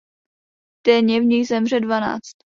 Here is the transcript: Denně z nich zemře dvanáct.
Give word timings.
Denně 0.87 1.21
z 1.23 1.25
nich 1.25 1.47
zemře 1.47 1.79
dvanáct. 1.79 2.31